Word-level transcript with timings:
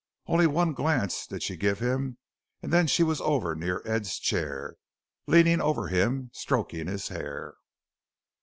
Only 0.25 0.47
one 0.47 0.73
glance 0.73 1.27
did 1.27 1.43
she 1.43 1.55
give 1.55 1.77
him 1.77 2.17
and 2.63 2.73
then 2.73 2.87
she 2.87 3.03
was 3.03 3.21
over 3.21 3.53
near 3.53 3.83
Ed's 3.85 4.17
chair, 4.17 4.77
leaning 5.27 5.61
over 5.61 5.89
him, 5.89 6.31
stroking 6.33 6.87
his 6.87 7.09
hair. 7.09 7.53